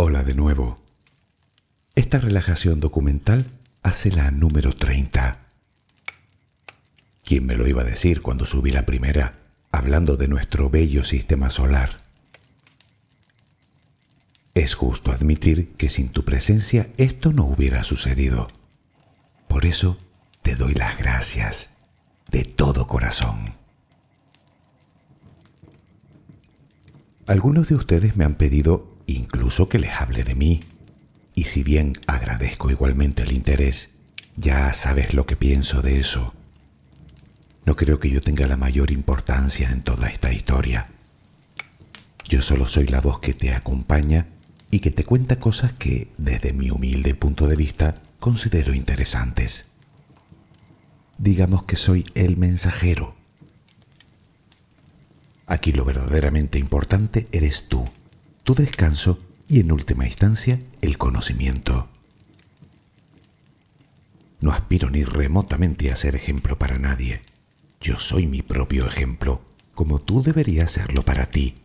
Hola 0.00 0.22
de 0.22 0.32
nuevo. 0.32 0.78
Esta 1.96 2.18
relajación 2.18 2.78
documental 2.78 3.46
hace 3.82 4.12
la 4.12 4.30
número 4.30 4.72
30. 4.72 5.40
¿Quién 7.24 7.44
me 7.44 7.56
lo 7.56 7.66
iba 7.66 7.82
a 7.82 7.84
decir 7.84 8.22
cuando 8.22 8.46
subí 8.46 8.70
la 8.70 8.86
primera 8.86 9.40
hablando 9.72 10.16
de 10.16 10.28
nuestro 10.28 10.70
bello 10.70 11.02
sistema 11.02 11.50
solar? 11.50 11.96
Es 14.54 14.74
justo 14.74 15.10
admitir 15.10 15.72
que 15.72 15.88
sin 15.88 16.10
tu 16.10 16.24
presencia 16.24 16.90
esto 16.96 17.32
no 17.32 17.46
hubiera 17.46 17.82
sucedido. 17.82 18.46
Por 19.48 19.66
eso 19.66 19.98
te 20.42 20.54
doy 20.54 20.74
las 20.74 20.96
gracias 20.96 21.74
de 22.30 22.44
todo 22.44 22.86
corazón. 22.86 23.52
Algunos 27.26 27.66
de 27.66 27.74
ustedes 27.74 28.14
me 28.14 28.24
han 28.24 28.36
pedido 28.36 28.96
incluso 29.12 29.68
que 29.68 29.78
les 29.78 29.92
hable 29.92 30.24
de 30.24 30.34
mí, 30.34 30.60
y 31.34 31.44
si 31.44 31.62
bien 31.62 31.94
agradezco 32.06 32.70
igualmente 32.70 33.22
el 33.22 33.32
interés, 33.32 33.90
ya 34.36 34.72
sabes 34.72 35.14
lo 35.14 35.26
que 35.26 35.36
pienso 35.36 35.82
de 35.82 35.98
eso. 35.98 36.34
No 37.64 37.76
creo 37.76 38.00
que 38.00 38.10
yo 38.10 38.20
tenga 38.20 38.46
la 38.46 38.56
mayor 38.56 38.90
importancia 38.90 39.70
en 39.70 39.82
toda 39.82 40.08
esta 40.08 40.32
historia. 40.32 40.88
Yo 42.28 42.42
solo 42.42 42.66
soy 42.66 42.86
la 42.86 43.00
voz 43.00 43.20
que 43.20 43.34
te 43.34 43.54
acompaña 43.54 44.26
y 44.70 44.80
que 44.80 44.90
te 44.90 45.04
cuenta 45.04 45.38
cosas 45.38 45.72
que, 45.72 46.08
desde 46.18 46.52
mi 46.52 46.70
humilde 46.70 47.14
punto 47.14 47.46
de 47.46 47.56
vista, 47.56 47.94
considero 48.20 48.74
interesantes. 48.74 49.66
Digamos 51.16 51.64
que 51.64 51.76
soy 51.76 52.04
el 52.14 52.36
mensajero. 52.36 53.14
Aquí 55.46 55.72
lo 55.72 55.84
verdaderamente 55.84 56.58
importante 56.58 57.26
eres 57.32 57.68
tú, 57.68 57.84
tu 58.48 58.54
descanso 58.54 59.18
y 59.46 59.60
en 59.60 59.70
última 59.70 60.06
instancia 60.06 60.58
el 60.80 60.96
conocimiento. 60.96 61.86
No 64.40 64.52
aspiro 64.52 64.88
ni 64.88 65.04
remotamente 65.04 65.92
a 65.92 65.96
ser 65.96 66.16
ejemplo 66.16 66.56
para 66.56 66.78
nadie. 66.78 67.20
Yo 67.82 67.98
soy 67.98 68.26
mi 68.26 68.40
propio 68.40 68.86
ejemplo, 68.86 69.42
como 69.74 69.98
tú 69.98 70.22
deberías 70.22 70.72
serlo 70.72 71.02
para 71.02 71.26
ti, 71.26 71.56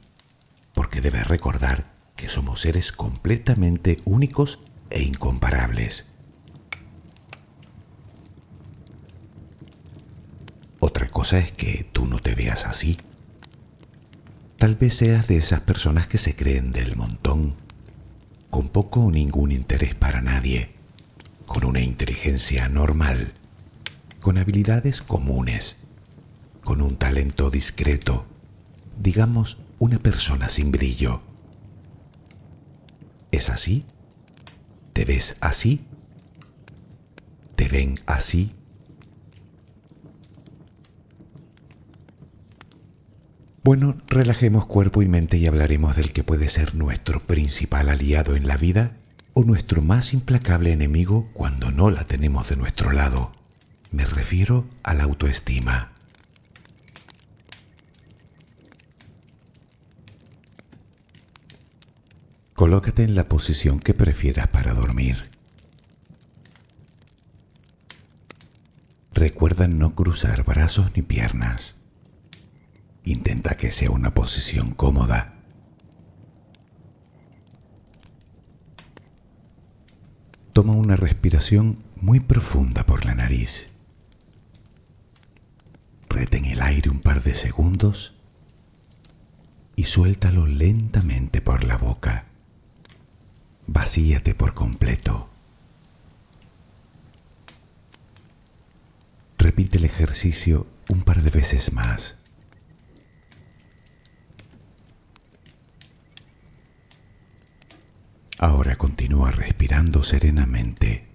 porque 0.73 0.99
debes 0.99 1.25
recordar 1.25 1.85
que 2.17 2.27
somos 2.27 2.59
seres 2.59 2.91
completamente 2.91 4.01
únicos 4.03 4.59
e 4.89 5.03
incomparables. 5.03 6.05
Otra 10.81 11.07
cosa 11.07 11.39
es 11.39 11.53
que 11.53 11.87
tú 11.93 12.07
no 12.07 12.19
te 12.19 12.35
veas 12.35 12.65
así. 12.65 12.97
Tal 14.63 14.75
vez 14.75 14.95
seas 14.95 15.27
de 15.27 15.35
esas 15.35 15.59
personas 15.59 16.07
que 16.07 16.17
se 16.17 16.37
creen 16.37 16.71
del 16.71 16.95
montón, 16.95 17.53
con 18.49 18.69
poco 18.69 19.01
o 19.01 19.11
ningún 19.11 19.51
interés 19.51 19.93
para 19.93 20.21
nadie, 20.21 20.69
con 21.45 21.65
una 21.65 21.81
inteligencia 21.81 22.69
normal, 22.69 23.33
con 24.21 24.37
habilidades 24.37 25.01
comunes, 25.01 25.75
con 26.63 26.81
un 26.81 26.95
talento 26.95 27.49
discreto, 27.49 28.25
digamos 28.97 29.57
una 29.79 29.99
persona 29.99 30.47
sin 30.47 30.71
brillo. 30.71 31.19
¿Es 33.33 33.49
así? 33.49 33.83
¿Te 34.93 35.03
ves 35.03 35.35
así? 35.41 35.81
¿Te 37.57 37.67
ven 37.67 37.99
así? 38.05 38.53
Bueno, 43.63 43.95
relajemos 44.07 44.65
cuerpo 44.65 45.01
y 45.03 45.07
mente 45.07 45.37
y 45.37 45.47
hablaremos 45.47 45.95
del 45.95 46.11
que 46.11 46.25
puede 46.25 46.49
ser 46.49 46.75
nuestro 46.75 47.21
principal 47.21 47.87
aliado 47.87 48.35
en 48.35 48.45
la 48.45 48.57
vida 48.57 48.97
o 49.33 49.45
nuestro 49.45 49.81
más 49.81 50.13
implacable 50.13 50.73
enemigo 50.73 51.29
cuando 51.31 51.71
no 51.71 51.89
la 51.89 52.03
tenemos 52.03 52.49
de 52.49 52.57
nuestro 52.57 52.91
lado. 52.91 53.31
Me 53.89 54.03
refiero 54.03 54.65
a 54.83 54.93
la 54.93 55.03
autoestima. 55.03 55.93
Colócate 62.55 63.03
en 63.03 63.15
la 63.15 63.29
posición 63.29 63.79
que 63.79 63.93
prefieras 63.93 64.49
para 64.49 64.73
dormir. 64.73 65.29
Recuerda 69.13 69.69
no 69.69 69.95
cruzar 69.95 70.43
brazos 70.43 70.91
ni 70.97 71.01
piernas. 71.01 71.82
Intenta 73.05 73.55
que 73.57 73.71
sea 73.71 73.91
una 73.91 74.13
posición 74.13 74.71
cómoda. 74.73 75.33
Toma 80.53 80.73
una 80.73 80.95
respiración 80.95 81.79
muy 81.95 82.19
profunda 82.19 82.85
por 82.85 83.05
la 83.05 83.15
nariz. 83.15 83.69
Retén 86.09 86.45
el 86.45 86.61
aire 86.61 86.89
un 86.89 86.99
par 86.99 87.23
de 87.23 87.33
segundos 87.33 88.13
y 89.75 89.85
suéltalo 89.85 90.45
lentamente 90.45 91.41
por 91.41 91.63
la 91.63 91.77
boca. 91.77 92.25
Vacíate 93.67 94.35
por 94.35 94.53
completo. 94.53 95.29
Repite 99.37 99.77
el 99.77 99.85
ejercicio 99.85 100.67
un 100.87 101.01
par 101.01 101.21
de 101.21 101.31
veces 101.31 101.73
más. 101.73 102.17
Ahora 108.43 108.75
continúa 108.75 109.31
respirando 109.31 110.03
serenamente. 110.03 111.07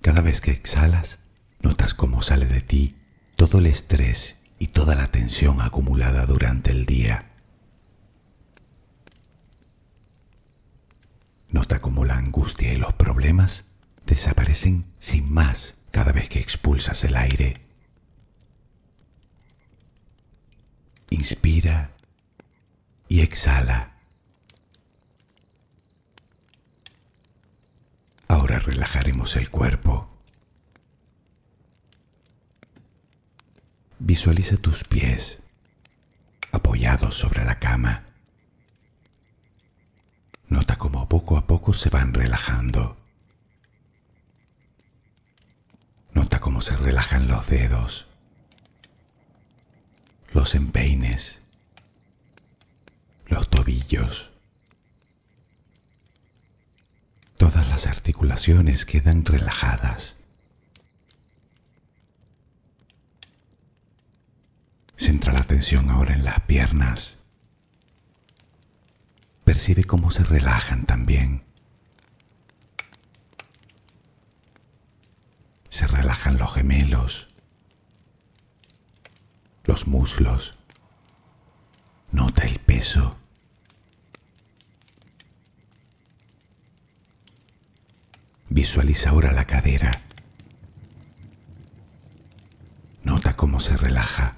Cada 0.00 0.20
vez 0.20 0.40
que 0.40 0.52
exhalas, 0.52 1.18
notas 1.60 1.94
cómo 1.94 2.22
sale 2.22 2.46
de 2.46 2.60
ti 2.60 2.94
todo 3.34 3.58
el 3.58 3.66
estrés 3.66 4.36
y 4.60 4.68
toda 4.68 4.94
la 4.94 5.08
tensión 5.08 5.60
acumulada 5.62 6.26
durante 6.26 6.70
el 6.70 6.86
día. 6.86 7.32
Nota 11.50 11.80
cómo 11.80 12.04
la 12.04 12.18
angustia 12.18 12.72
y 12.72 12.76
los 12.76 12.92
problemas 12.92 13.64
desaparecen 14.06 14.84
sin 15.00 15.28
más 15.32 15.78
cada 15.90 16.12
vez 16.12 16.28
que 16.28 16.38
expulsas 16.38 17.02
el 17.02 17.16
aire. 17.16 17.54
Inspira 21.10 21.95
y 23.08 23.20
exhala. 23.20 23.92
Ahora 28.28 28.58
relajaremos 28.58 29.36
el 29.36 29.50
cuerpo. 29.50 30.08
Visualiza 33.98 34.56
tus 34.56 34.84
pies 34.84 35.40
apoyados 36.52 37.16
sobre 37.16 37.44
la 37.44 37.58
cama. 37.58 38.04
Nota 40.48 40.76
cómo 40.76 41.08
poco 41.08 41.36
a 41.36 41.46
poco 41.46 41.72
se 41.72 41.90
van 41.90 42.14
relajando. 42.14 42.96
Nota 46.12 46.40
cómo 46.40 46.60
se 46.62 46.76
relajan 46.76 47.28
los 47.28 47.46
dedos, 47.48 48.06
los 50.32 50.54
empeines, 50.54 51.40
los 53.26 53.48
tobillos. 53.48 54.30
Todas 57.36 57.68
las 57.68 57.86
articulaciones 57.86 58.86
quedan 58.86 59.24
relajadas. 59.24 60.16
Centra 64.96 65.32
la 65.32 65.40
atención 65.40 65.90
ahora 65.90 66.14
en 66.14 66.24
las 66.24 66.40
piernas 66.40 67.16
percibe 69.46 69.84
cómo 69.84 70.10
se 70.10 70.24
relajan 70.24 70.86
también. 70.86 71.44
Se 75.70 75.86
relajan 75.86 76.36
los 76.36 76.52
gemelos, 76.52 77.28
los 79.64 79.86
muslos. 79.86 80.58
Nota 82.12 82.44
el 82.44 82.58
peso. 82.60 83.16
Visualiza 88.48 89.10
ahora 89.10 89.32
la 89.32 89.44
cadera. 89.46 89.90
Nota 93.04 93.36
cómo 93.36 93.60
se 93.60 93.76
relaja. 93.76 94.36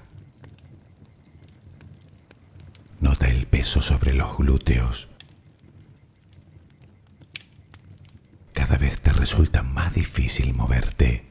Nota 2.99 3.27
el 3.27 3.47
peso 3.47 3.81
sobre 3.81 4.13
los 4.13 4.37
glúteos. 4.37 5.07
Cada 8.53 8.77
vez 8.77 8.99
te 8.99 9.13
resulta 9.13 9.63
más 9.63 9.93
difícil 9.93 10.53
moverte. 10.53 11.28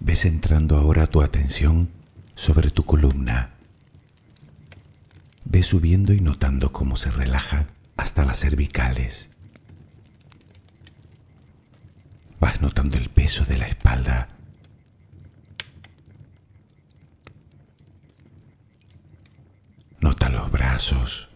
Ves 0.00 0.24
entrando 0.24 0.76
ahora 0.76 1.06
tu 1.06 1.22
atención 1.22 1.90
sobre 2.34 2.70
tu 2.70 2.84
columna. 2.84 3.50
Ve 5.44 5.62
subiendo 5.62 6.12
y 6.12 6.20
notando 6.20 6.72
cómo 6.72 6.96
se 6.96 7.10
relaja 7.10 7.66
hasta 7.96 8.24
las 8.24 8.38
cervicales. 8.40 9.28
Vas 12.40 12.60
notando 12.60 12.96
el 12.96 13.10
peso 13.10 13.44
de 13.44 13.58
la 13.58 13.66
espalda. 13.66 14.28
Nota 20.00 20.28
los 20.28 20.50
brazos, 20.52 21.28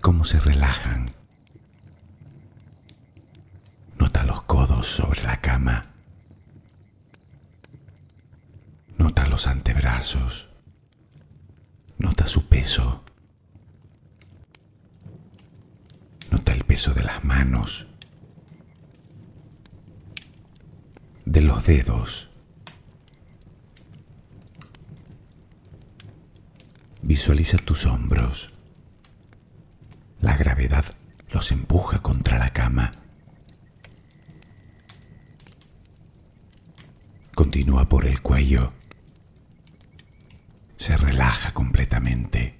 cómo 0.00 0.24
se 0.24 0.38
relajan. 0.38 1.10
Nota 3.98 4.22
los 4.24 4.42
codos 4.42 4.86
sobre 4.86 5.22
la 5.24 5.40
cama. 5.40 5.91
Nota 9.02 9.26
los 9.26 9.48
antebrazos. 9.48 10.46
Nota 11.98 12.28
su 12.28 12.46
peso. 12.46 13.02
Nota 16.30 16.52
el 16.52 16.62
peso 16.62 16.94
de 16.94 17.02
las 17.02 17.24
manos, 17.24 17.88
de 21.24 21.40
los 21.40 21.66
dedos. 21.66 22.28
Visualiza 27.02 27.56
tus 27.58 27.86
hombros. 27.86 28.54
La 30.20 30.36
gravedad 30.36 30.84
los 31.32 31.50
empuja 31.50 32.00
contra 32.00 32.38
la 32.38 32.50
cama. 32.50 32.92
Continúa 37.34 37.88
por 37.88 38.06
el 38.06 38.22
cuello 38.22 38.72
se 40.82 40.96
relaja 40.96 41.54
completamente. 41.54 42.58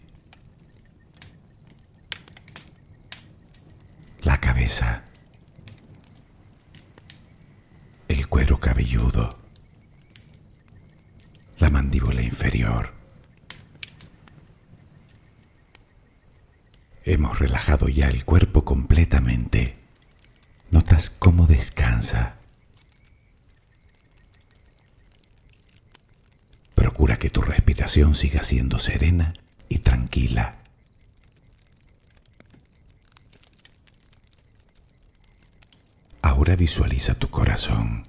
La 4.20 4.40
cabeza, 4.40 5.02
el 8.06 8.28
cuero 8.28 8.60
cabelludo, 8.60 9.36
la 11.58 11.68
mandíbula 11.70 12.22
inferior. 12.22 12.94
Hemos 17.04 17.40
relajado 17.40 17.88
ya 17.88 18.06
el 18.08 18.24
cuerpo 18.24 18.64
completamente. 18.64 19.78
Notas 20.70 21.10
cómo 21.10 21.48
descansa. 21.48 22.36
Procura 26.82 27.16
que 27.16 27.30
tu 27.30 27.42
respiración 27.42 28.16
siga 28.16 28.42
siendo 28.42 28.80
serena 28.80 29.34
y 29.68 29.78
tranquila. 29.78 30.58
Ahora 36.22 36.56
visualiza 36.56 37.14
tu 37.14 37.30
corazón. 37.30 38.02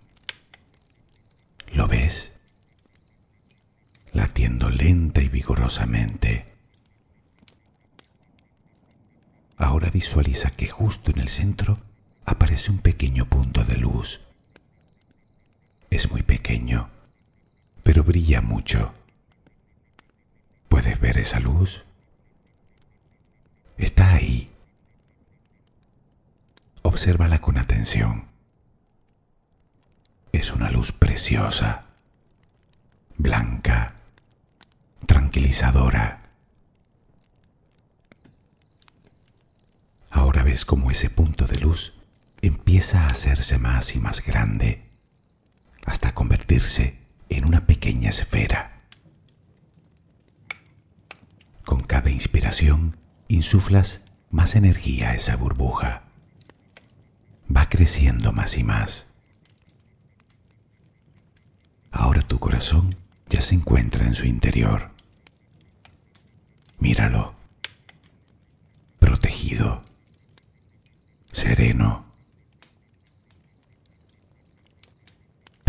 ¿Lo 1.72 1.88
ves? 1.88 2.32
Latiendo 4.12 4.72
lenta 4.72 5.22
y 5.22 5.30
vigorosamente. 5.30 6.48
Ahora 9.58 9.92
visualiza 9.92 10.50
que 10.50 10.68
justo 10.68 11.12
en 11.12 11.20
el 11.20 11.28
centro 11.28 11.78
aparece 12.26 12.72
un 12.72 12.80
pequeño 12.80 13.26
punto 13.30 13.64
de 13.64 13.78
luz. 13.78 14.22
Es 15.92 16.10
muy 16.10 16.24
pequeño 16.24 16.90
pero 17.84 18.04
brilla 18.04 18.42
mucho. 18.42 18.94
¿Puedes 20.70 21.00
ver 21.00 21.18
esa 21.20 21.40
luz? 21.40 21.84
Está 23.78 24.14
ahí. 24.14 24.50
Obsérvala 26.82 27.40
con 27.40 27.58
atención. 27.58 28.26
Es 30.32 30.52
una 30.52 30.72
luz 30.72 30.92
preciosa, 30.92 31.86
blanca, 33.18 33.94
tranquilizadora. 35.06 36.24
Ahora 40.10 40.44
ves 40.44 40.66
cómo 40.66 40.90
ese 40.90 41.10
punto 41.10 41.46
de 41.46 41.58
luz 41.58 41.94
empieza 42.42 43.04
a 43.04 43.08
hacerse 43.08 43.58
más 43.58 43.96
y 43.96 44.00
más 44.00 44.26
grande 44.26 44.84
hasta 45.86 46.14
convertirse 46.14 47.03
en 47.36 47.46
una 47.46 47.66
pequeña 47.66 48.10
esfera. 48.10 48.80
Con 51.66 51.82
cada 51.82 52.10
inspiración 52.10 52.98
insuflas 53.28 54.02
más 54.32 54.56
energía 54.56 55.10
a 55.10 55.16
esa 55.16 55.36
burbuja. 55.36 56.04
Va 57.56 57.70
creciendo 57.70 58.32
más 58.32 58.58
y 58.58 58.64
más. 58.64 59.08
Ahora 61.92 62.22
tu 62.22 62.40
corazón 62.40 62.96
ya 63.30 63.42
se 63.42 63.56
encuentra 63.56 64.08
en 64.08 64.16
su 64.16 64.26
interior. 64.26 64.92
Míralo. 66.80 67.34
Protegido. 69.00 69.84
Sereno 71.32 72.13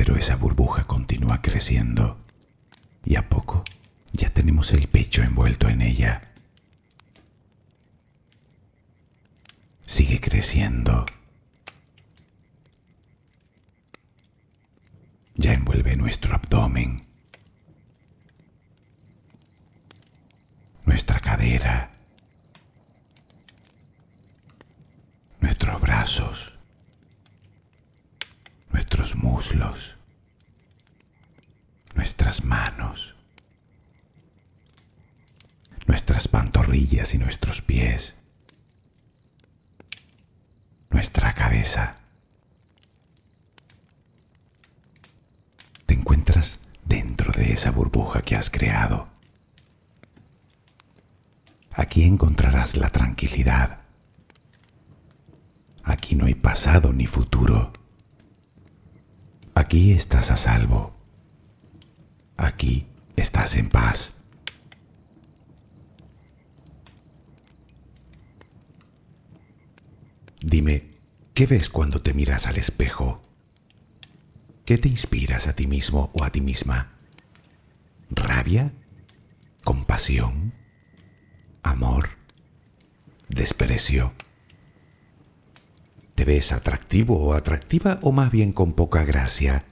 pero 0.05 0.19
esa 0.19 0.37
burbuja 0.37 0.85
continúa 0.85 1.41
creciendo. 1.41 2.19
Y 3.07 3.17
a 3.17 3.31
poco 3.31 3.65
ya 4.13 4.29
tenemos 4.29 4.71
el 4.73 4.87
pecho 4.87 5.23
envuelto 5.23 5.67
en 5.71 5.81
ella. 5.81 6.31
Sigue 9.87 10.21
creciendo. 10.21 11.07
Ya 15.37 15.55
envuelve 15.55 15.97
nuestro 15.97 16.35
abdomen, 16.35 17.01
nuestra 20.85 21.19
cadera, 21.19 21.91
nuestros 25.41 25.81
brazos, 25.81 26.53
nuestros 28.71 29.17
muslos, 29.17 29.95
nuestras 32.15 32.45
manos, 32.45 33.17
nuestras 35.89 36.29
pantorrillas 36.29 37.13
y 37.13 37.19
nuestros 37.19 37.61
pies, 37.61 38.15
nuestra 40.91 41.35
cabeza. 41.35 41.99
Te 45.87 45.95
encuentras 45.95 46.61
dentro 46.85 47.33
de 47.33 47.53
esa 47.53 47.73
burbuja 47.73 48.23
que 48.23 48.37
has 48.37 48.49
creado. 48.49 49.09
Aquí 51.73 52.05
encontrarás 52.05 52.77
la 52.77 52.91
tranquilidad. 52.91 53.79
Aquí 55.83 56.15
no 56.15 56.27
hay 56.27 56.35
pasado 56.35 56.93
ni 56.93 57.09
futuro. 57.09 57.73
Aquí 59.57 59.93
estás 59.93 60.31
a 60.31 60.37
salvo. 60.37 60.95
Aquí 62.37 62.87
estás 63.17 63.55
en 63.55 63.69
paz. 63.69 64.15
Dime, 70.41 70.85
¿qué 71.33 71.47
ves 71.47 71.71
cuando 71.71 72.03
te 72.03 72.13
miras 72.13 72.47
al 72.47 72.59
espejo? 72.59 73.23
¿Qué 74.67 74.79
te 74.79 74.89
inspiras 74.89 75.47
a 75.47 75.55
ti 75.55 75.67
mismo 75.67 76.11
o 76.13 76.25
a 76.25 76.31
ti 76.31 76.41
misma? 76.41 76.93
¿Rabia? 78.11 78.73
¿Compasión? 79.63 80.53
¿Amor? 81.63 82.11
¿Desprecio? 83.29 84.13
¿Te 86.15 86.25
ves 86.25 86.53
atractivo 86.53 87.19
o 87.19 87.35
atractiva 87.35 87.99
o 88.03 88.13
más 88.13 88.31
bien 88.31 88.53
con 88.53 88.75
poca 88.75 89.05
gracia? 89.05 89.65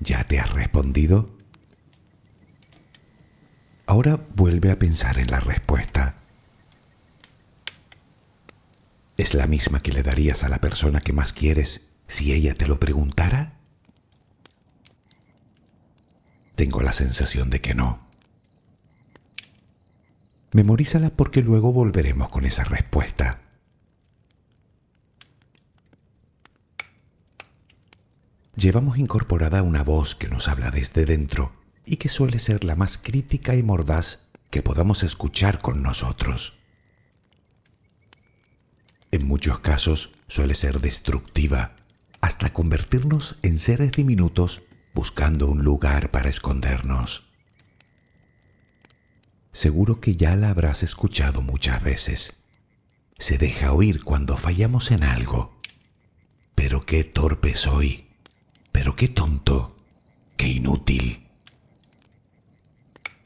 ¿Ya 0.00 0.24
te 0.24 0.38
has 0.38 0.50
respondido? 0.52 1.28
Ahora 3.86 4.18
vuelve 4.34 4.70
a 4.70 4.78
pensar 4.78 5.18
en 5.18 5.30
la 5.30 5.40
respuesta. 5.40 6.14
¿Es 9.16 9.34
la 9.34 9.46
misma 9.46 9.80
que 9.80 9.92
le 9.92 10.02
darías 10.02 10.44
a 10.44 10.48
la 10.48 10.60
persona 10.60 11.00
que 11.00 11.12
más 11.12 11.32
quieres 11.32 11.82
si 12.06 12.32
ella 12.32 12.54
te 12.54 12.66
lo 12.66 12.78
preguntara? 12.78 13.54
Tengo 16.54 16.82
la 16.82 16.92
sensación 16.92 17.50
de 17.50 17.60
que 17.60 17.74
no. 17.74 17.98
Memorízala 20.52 21.10
porque 21.10 21.42
luego 21.42 21.72
volveremos 21.72 22.28
con 22.30 22.46
esa 22.46 22.64
respuesta. 22.64 23.38
Llevamos 28.58 28.98
incorporada 28.98 29.62
una 29.62 29.84
voz 29.84 30.16
que 30.16 30.28
nos 30.28 30.48
habla 30.48 30.70
desde 30.70 31.06
dentro 31.06 31.52
y 31.86 31.96
que 31.96 32.08
suele 32.08 32.38
ser 32.38 32.64
la 32.64 32.74
más 32.74 32.98
crítica 32.98 33.54
y 33.54 33.62
mordaz 33.62 34.28
que 34.50 34.62
podamos 34.62 35.04
escuchar 35.04 35.60
con 35.60 35.82
nosotros. 35.82 36.58
En 39.10 39.26
muchos 39.26 39.60
casos 39.60 40.12
suele 40.26 40.54
ser 40.54 40.80
destructiva, 40.80 41.76
hasta 42.20 42.52
convertirnos 42.52 43.38
en 43.42 43.58
seres 43.58 43.92
diminutos 43.92 44.62
buscando 44.92 45.46
un 45.46 45.62
lugar 45.62 46.10
para 46.10 46.28
escondernos. 46.28 47.28
Seguro 49.52 50.00
que 50.00 50.16
ya 50.16 50.34
la 50.34 50.50
habrás 50.50 50.82
escuchado 50.82 51.42
muchas 51.42 51.82
veces. 51.82 52.42
Se 53.18 53.38
deja 53.38 53.72
oír 53.72 54.02
cuando 54.02 54.36
fallamos 54.36 54.90
en 54.90 55.04
algo. 55.04 55.60
Pero 56.54 56.84
qué 56.84 57.04
torpe 57.04 57.54
soy. 57.54 58.07
Pero 58.72 58.96
qué 58.96 59.08
tonto. 59.08 59.76
Qué 60.36 60.46
inútil. 60.48 61.26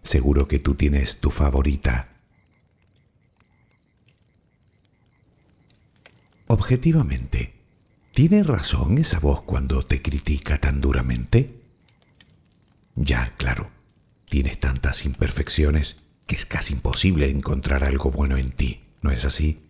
Seguro 0.02 0.49
que 0.49 0.58
tú 0.58 0.75
tienes 0.75 1.20
tu 1.20 1.30
favorita. 1.30 2.08
Objetivamente, 6.49 7.54
¿tiene 8.12 8.42
razón 8.42 8.99
esa 8.99 9.20
voz 9.20 9.42
cuando 9.42 9.84
te 9.84 10.02
critica 10.02 10.58
tan 10.58 10.80
duramente? 10.80 11.62
Ya, 12.94 13.32
claro, 13.37 13.70
tienes 14.28 14.58
tantas 14.58 15.06
imperfecciones 15.06 15.96
que 16.26 16.34
es 16.34 16.44
casi 16.44 16.75
imposible 16.75 17.30
encontrar 17.30 17.84
algo 17.84 18.11
bueno 18.11 18.37
en 18.37 18.52
ti, 18.52 18.80
¿no 19.00 19.11
es 19.11 19.25
así? 19.25 19.61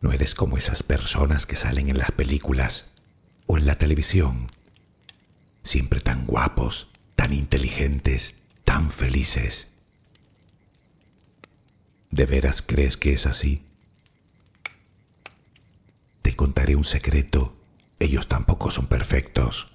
No 0.00 0.12
eres 0.12 0.34
como 0.34 0.56
esas 0.56 0.82
personas 0.82 1.46
que 1.46 1.56
salen 1.56 1.88
en 1.88 1.98
las 1.98 2.10
películas 2.10 2.91
o 3.52 3.58
en 3.58 3.66
la 3.66 3.76
televisión, 3.76 4.46
siempre 5.62 6.00
tan 6.00 6.24
guapos, 6.24 6.88
tan 7.16 7.34
inteligentes, 7.34 8.36
tan 8.64 8.90
felices. 8.90 9.68
¿De 12.10 12.24
veras 12.24 12.62
crees 12.62 12.96
que 12.96 13.12
es 13.12 13.26
así? 13.26 13.62
Te 16.22 16.34
contaré 16.34 16.76
un 16.76 16.84
secreto, 16.84 17.54
ellos 18.00 18.26
tampoco 18.26 18.70
son 18.70 18.86
perfectos. 18.86 19.70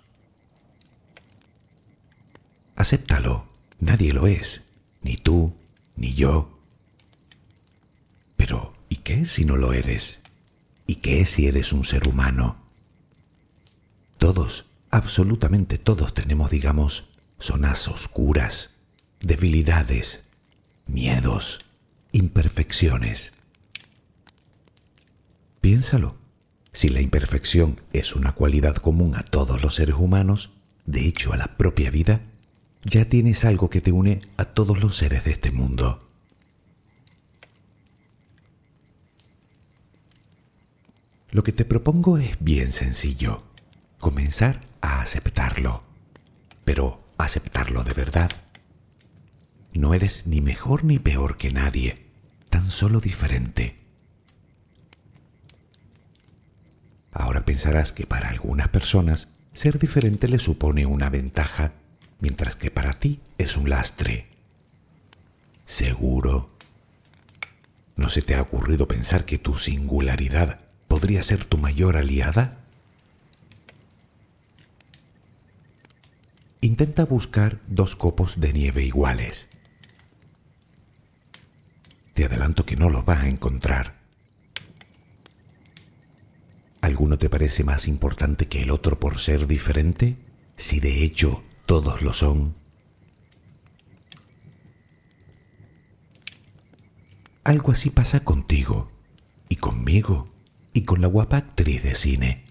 Acéptalo, 2.76 3.46
nadie 3.80 4.12
lo 4.12 4.26
es, 4.26 4.64
ni 5.04 5.18
tú, 5.18 5.56
ni 5.96 6.16
yo. 6.16 6.50
Pero, 8.38 8.74
¿y 8.90 8.96
qué 8.96 9.26
si 9.26 9.46
no 9.46 9.56
lo 9.56 9.72
eres? 9.72 10.22
¿Y 10.88 10.96
qué 10.96 11.26
si 11.26 11.46
eres 11.46 11.74
un 11.74 11.86
ser 11.86 12.08
humano? 12.08 12.67
Todos, 14.18 14.66
absolutamente 14.90 15.78
todos 15.78 16.14
tenemos, 16.14 16.52
digamos, 16.52 17.10
zonas 17.40 17.88
oscuras, 17.88 18.72
debilidades, 19.20 20.24
miedos, 20.88 21.60
imperfecciones. 22.12 23.34
Piénsalo. 25.62 26.16
Si 26.74 26.90
la 26.90 27.02
imperfección 27.02 27.82
es 27.92 28.16
una 28.16 28.34
cualidad 28.34 28.76
común 28.76 29.16
a 29.16 29.24
todos 29.24 29.64
los 29.64 29.76
seres 29.76 29.96
humanos, 29.98 30.52
de 30.86 31.08
hecho 31.08 31.34
a 31.34 31.38
la 31.38 31.58
propia 31.58 31.90
vida, 31.90 32.22
ya 32.84 33.06
tienes 33.06 33.46
algo 33.46 33.70
que 33.70 33.82
te 33.82 33.92
une 33.92 34.22
a 34.38 34.46
todos 34.46 34.82
los 34.82 34.96
seres 34.96 35.24
de 35.26 35.32
este 35.32 35.52
mundo. 35.52 36.08
Lo 41.32 41.44
que 41.44 41.52
te 41.52 41.66
propongo 41.66 42.18
es 42.18 42.38
bien 42.40 42.72
sencillo, 42.72 43.44
comenzar 44.00 44.62
a 44.82 45.02
aceptarlo, 45.02 45.84
pero 46.66 47.04
aceptarlo 47.18 47.84
de 47.84 47.94
verdad. 47.94 48.32
No 49.74 49.94
eres 49.94 50.28
ni 50.28 50.42
mejor 50.42 50.84
ni 50.84 51.00
peor 51.00 51.38
que 51.38 51.52
nadie, 51.52 51.96
tan 52.50 52.72
solo 52.72 53.00
diferente. 53.00 53.78
Ahora 57.12 57.46
pensarás 57.46 57.94
que 57.94 58.06
para 58.06 58.30
algunas 58.30 58.70
personas 58.70 59.30
ser 59.54 59.80
diferente 59.80 60.28
le 60.28 60.40
supone 60.40 60.86
una 60.86 61.10
ventaja 61.10 61.74
mientras 62.20 62.56
que 62.56 62.72
para 62.72 62.94
ti 62.94 63.20
es 63.38 63.58
un 63.58 63.70
lastre. 63.70 64.28
¿Seguro? 65.66 66.50
¿No 67.96 68.10
se 68.10 68.22
te 68.22 68.36
ha 68.36 68.42
ocurrido 68.42 68.88
pensar 68.88 69.26
que 69.26 69.40
tu 69.40 69.58
singularidad 69.58 70.60
podría 70.88 71.24
ser 71.24 71.44
tu 71.46 71.58
mayor 71.58 71.98
aliada? 71.98 72.60
Intenta 76.68 77.06
buscar 77.06 77.62
dos 77.68 77.96
copos 77.96 78.42
de 78.42 78.52
nieve 78.52 78.84
iguales. 78.84 79.48
Te 82.14 82.26
adelanto 82.26 82.66
que 82.66 82.76
no 82.76 82.90
los 82.90 83.06
vas 83.06 83.24
a 83.24 83.30
encontrar. 83.30 83.94
¿Alguno 86.82 87.18
te 87.18 87.30
parece 87.30 87.64
más 87.64 87.88
importante 87.88 88.50
que 88.50 88.64
el 88.64 88.72
otro 88.72 89.00
por 89.00 89.18
ser 89.18 89.48
diferente? 89.48 90.18
Si 90.58 90.82
de 90.82 91.06
hecho 91.06 91.42
todos 91.66 92.02
lo 92.02 92.12
son. 92.12 92.54
Algo 97.46 97.72
así 97.72 97.92
pasa 97.92 98.26
contigo 98.26 98.92
y 99.48 99.56
conmigo 99.56 100.28
y 100.74 100.84
con 100.84 101.00
la 101.00 101.08
guapa 101.08 101.38
actriz 101.38 101.82
de 101.82 101.96
cine. 101.96 102.44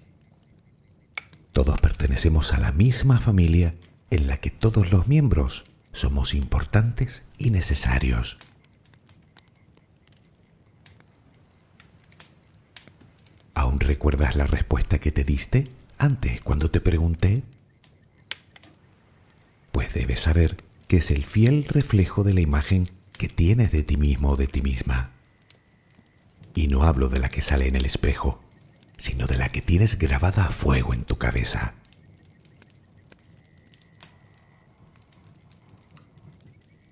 Todos 1.52 1.78
pertenecemos 1.82 2.54
a 2.54 2.58
la 2.58 2.72
misma 2.72 3.20
familia 3.20 3.74
en 4.10 4.26
la 4.26 4.38
que 4.38 4.50
todos 4.50 4.92
los 4.92 5.08
miembros 5.08 5.64
somos 5.92 6.34
importantes 6.34 7.24
y 7.38 7.50
necesarios. 7.50 8.38
¿Aún 13.54 13.80
recuerdas 13.80 14.36
la 14.36 14.46
respuesta 14.46 14.98
que 14.98 15.12
te 15.12 15.24
diste 15.24 15.64
antes 15.98 16.40
cuando 16.42 16.70
te 16.70 16.80
pregunté 16.80 17.42
pues 19.76 19.92
debes 19.92 20.20
saber 20.20 20.56
que 20.88 20.96
es 20.96 21.10
el 21.10 21.22
fiel 21.22 21.66
reflejo 21.66 22.24
de 22.24 22.32
la 22.32 22.40
imagen 22.40 22.88
que 23.18 23.28
tienes 23.28 23.72
de 23.72 23.82
ti 23.82 23.98
mismo 23.98 24.30
o 24.30 24.36
de 24.36 24.46
ti 24.46 24.62
misma. 24.62 25.10
Y 26.54 26.68
no 26.68 26.84
hablo 26.84 27.10
de 27.10 27.18
la 27.18 27.28
que 27.28 27.42
sale 27.42 27.68
en 27.68 27.76
el 27.76 27.84
espejo, 27.84 28.42
sino 28.96 29.26
de 29.26 29.36
la 29.36 29.50
que 29.50 29.60
tienes 29.60 29.98
grabada 29.98 30.46
a 30.46 30.50
fuego 30.50 30.94
en 30.94 31.04
tu 31.04 31.18
cabeza. 31.18 31.74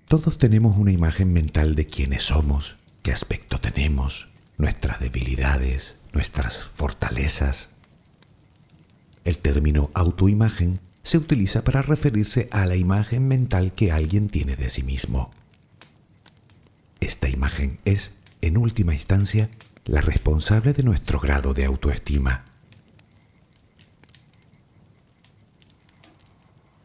Todos 0.07 0.37
tenemos 0.37 0.77
una 0.77 0.91
imagen 0.91 1.33
mental 1.33 1.73
de 1.73 1.87
quiénes 1.87 2.23
somos, 2.23 2.75
qué 3.01 3.11
aspecto 3.11 3.59
tenemos, 3.59 4.27
nuestras 4.55 4.99
debilidades, 4.99 5.97
nuestras 6.13 6.59
fortalezas. 6.59 7.71
El 9.23 9.39
término 9.39 9.89
autoimagen 9.95 10.79
se 11.01 11.17
utiliza 11.17 11.63
para 11.63 11.81
referirse 11.81 12.47
a 12.51 12.67
la 12.67 12.75
imagen 12.75 13.27
mental 13.27 13.73
que 13.73 13.91
alguien 13.91 14.29
tiene 14.29 14.55
de 14.55 14.69
sí 14.69 14.83
mismo. 14.83 15.31
Esta 16.99 17.27
imagen 17.27 17.79
es, 17.83 18.17
en 18.41 18.57
última 18.57 18.93
instancia, 18.93 19.49
la 19.85 20.01
responsable 20.01 20.73
de 20.73 20.83
nuestro 20.83 21.19
grado 21.19 21.55
de 21.55 21.65
autoestima. 21.65 22.45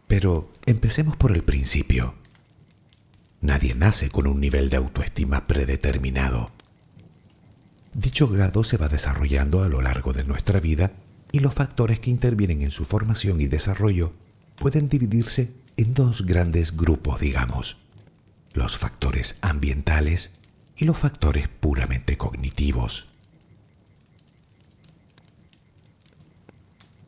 Pero 0.06 0.50
empecemos 0.64 1.18
por 1.18 1.32
el 1.32 1.42
principio. 1.42 2.19
Nadie 3.40 3.74
nace 3.74 4.10
con 4.10 4.26
un 4.26 4.40
nivel 4.40 4.68
de 4.68 4.76
autoestima 4.76 5.46
predeterminado. 5.46 6.50
Dicho 7.94 8.28
grado 8.28 8.64
se 8.64 8.76
va 8.76 8.88
desarrollando 8.88 9.62
a 9.62 9.68
lo 9.68 9.80
largo 9.80 10.12
de 10.12 10.24
nuestra 10.24 10.60
vida 10.60 10.92
y 11.32 11.40
los 11.40 11.54
factores 11.54 12.00
que 12.00 12.10
intervienen 12.10 12.62
en 12.62 12.70
su 12.70 12.84
formación 12.84 13.40
y 13.40 13.46
desarrollo 13.46 14.12
pueden 14.56 14.88
dividirse 14.88 15.52
en 15.76 15.94
dos 15.94 16.26
grandes 16.26 16.76
grupos, 16.76 17.20
digamos, 17.20 17.78
los 18.52 18.76
factores 18.76 19.38
ambientales 19.40 20.32
y 20.76 20.84
los 20.84 20.98
factores 20.98 21.48
puramente 21.48 22.16
cognitivos. 22.18 23.08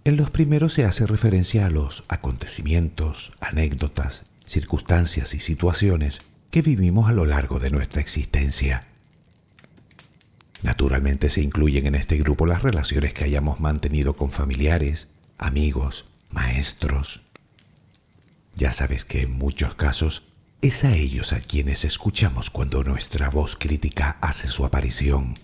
En 0.04 0.16
los 0.16 0.30
primeros 0.30 0.72
se 0.72 0.84
hace 0.84 1.06
referencia 1.06 1.66
a 1.66 1.70
los 1.70 2.04
acontecimientos, 2.08 3.32
anécdotas, 3.40 4.24
circunstancias 4.46 5.34
y 5.34 5.40
situaciones 5.40 6.20
que 6.50 6.62
vivimos 6.62 7.08
a 7.08 7.12
lo 7.12 7.24
largo 7.24 7.58
de 7.58 7.70
nuestra 7.70 8.00
existencia. 8.00 8.86
Naturalmente 10.62 11.28
se 11.28 11.42
incluyen 11.42 11.86
en 11.86 11.94
este 11.94 12.16
grupo 12.18 12.46
las 12.46 12.62
relaciones 12.62 13.14
que 13.14 13.24
hayamos 13.24 13.58
mantenido 13.58 14.14
con 14.14 14.30
familiares, 14.30 15.08
amigos, 15.38 16.04
maestros. 16.30 17.22
Ya 18.56 18.70
sabes 18.70 19.04
que 19.04 19.22
en 19.22 19.32
muchos 19.32 19.74
casos 19.74 20.24
es 20.60 20.84
a 20.84 20.94
ellos 20.94 21.32
a 21.32 21.40
quienes 21.40 21.84
escuchamos 21.84 22.50
cuando 22.50 22.84
nuestra 22.84 23.30
voz 23.30 23.56
crítica 23.56 24.18
hace 24.20 24.46
su 24.48 24.64
aparición. 24.64 25.34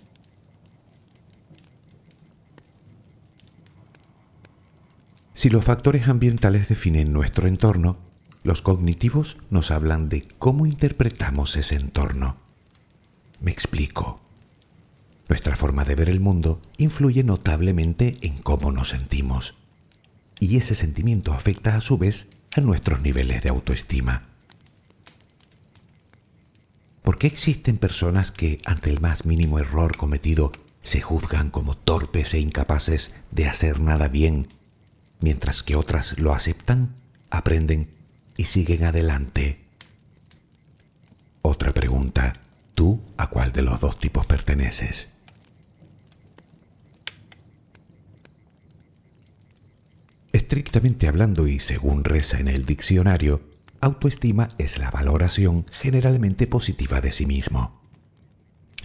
Si 5.34 5.50
los 5.50 5.64
factores 5.64 6.06
ambientales 6.08 6.68
definen 6.68 7.12
nuestro 7.12 7.48
entorno, 7.48 7.96
los 8.42 8.62
cognitivos 8.62 9.36
nos 9.50 9.70
hablan 9.70 10.08
de 10.08 10.28
cómo 10.38 10.66
interpretamos 10.66 11.56
ese 11.56 11.76
entorno. 11.76 12.36
Me 13.40 13.50
explico. 13.50 14.20
Nuestra 15.28 15.56
forma 15.56 15.84
de 15.84 15.94
ver 15.94 16.08
el 16.08 16.20
mundo 16.20 16.60
influye 16.78 17.22
notablemente 17.22 18.16
en 18.22 18.38
cómo 18.38 18.72
nos 18.72 18.90
sentimos. 18.90 19.54
Y 20.40 20.56
ese 20.56 20.74
sentimiento 20.74 21.32
afecta 21.34 21.76
a 21.76 21.80
su 21.80 21.98
vez 21.98 22.28
a 22.56 22.60
nuestros 22.60 23.02
niveles 23.02 23.42
de 23.42 23.50
autoestima. 23.50 24.22
¿Por 27.02 27.18
qué 27.18 27.26
existen 27.26 27.76
personas 27.76 28.32
que 28.32 28.60
ante 28.64 28.90
el 28.90 29.00
más 29.00 29.26
mínimo 29.26 29.58
error 29.58 29.96
cometido 29.96 30.52
se 30.82 31.00
juzgan 31.00 31.50
como 31.50 31.76
torpes 31.76 32.34
e 32.34 32.40
incapaces 32.40 33.14
de 33.30 33.46
hacer 33.46 33.80
nada 33.80 34.08
bien, 34.08 34.48
mientras 35.20 35.62
que 35.62 35.76
otras 35.76 36.18
lo 36.18 36.32
aceptan, 36.32 36.94
aprenden 37.30 37.88
y 38.38 38.44
siguen 38.44 38.84
adelante? 38.84 39.58
Otra 41.42 41.74
pregunta, 41.74 42.32
¿tú 42.74 43.02
a 43.18 43.26
cuál 43.26 43.52
de 43.52 43.62
los 43.62 43.80
dos 43.80 43.98
tipos 43.98 44.26
perteneces? 44.26 45.12
Estrictamente 50.32 51.08
hablando 51.08 51.48
y 51.48 51.58
según 51.58 52.04
reza 52.04 52.38
en 52.38 52.48
el 52.48 52.64
diccionario, 52.64 53.42
autoestima 53.80 54.48
es 54.56 54.78
la 54.78 54.90
valoración 54.90 55.66
generalmente 55.72 56.46
positiva 56.46 57.00
de 57.00 57.10
sí 57.10 57.26
mismo. 57.26 57.82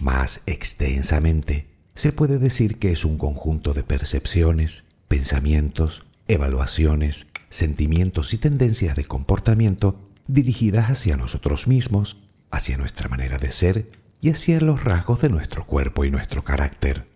Más 0.00 0.42
extensamente, 0.46 1.68
se 1.94 2.10
puede 2.10 2.38
decir 2.38 2.78
que 2.80 2.90
es 2.90 3.04
un 3.04 3.18
conjunto 3.18 3.72
de 3.72 3.84
percepciones, 3.84 4.82
pensamientos, 5.06 6.04
evaluaciones, 6.26 7.28
sentimientos 7.54 8.34
y 8.34 8.38
tendencias 8.38 8.96
de 8.96 9.04
comportamiento 9.04 9.96
dirigidas 10.26 10.90
hacia 10.90 11.16
nosotros 11.16 11.68
mismos, 11.68 12.16
hacia 12.50 12.76
nuestra 12.76 13.08
manera 13.08 13.38
de 13.38 13.52
ser 13.52 13.88
y 14.20 14.30
hacia 14.30 14.60
los 14.60 14.82
rasgos 14.82 15.20
de 15.20 15.28
nuestro 15.28 15.64
cuerpo 15.64 16.04
y 16.04 16.10
nuestro 16.10 16.42
carácter. 16.42 17.06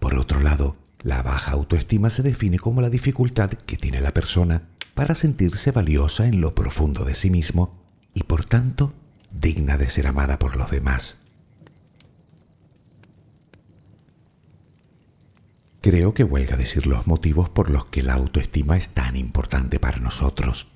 Por 0.00 0.18
otro 0.18 0.40
lado, 0.40 0.74
la 1.04 1.22
baja 1.22 1.52
autoestima 1.52 2.10
se 2.10 2.24
define 2.24 2.58
como 2.58 2.80
la 2.80 2.90
dificultad 2.90 3.50
que 3.50 3.76
tiene 3.76 4.00
la 4.00 4.12
persona 4.12 4.62
para 4.94 5.14
sentirse 5.14 5.70
valiosa 5.70 6.26
en 6.26 6.40
lo 6.40 6.56
profundo 6.56 7.04
de 7.04 7.14
sí 7.14 7.30
mismo 7.30 7.72
y 8.14 8.24
por 8.24 8.44
tanto 8.44 8.94
digna 9.30 9.78
de 9.78 9.88
ser 9.88 10.08
amada 10.08 10.40
por 10.40 10.56
los 10.56 10.72
demás. 10.72 11.18
Creo 15.86 16.14
que 16.14 16.24
huelga 16.24 16.56
decir 16.56 16.88
los 16.88 17.06
motivos 17.06 17.48
por 17.48 17.70
los 17.70 17.84
que 17.84 18.02
la 18.02 18.14
autoestima 18.14 18.76
es 18.76 18.88
tan 18.88 19.14
importante 19.14 19.78
para 19.78 20.00
nosotros. 20.00 20.66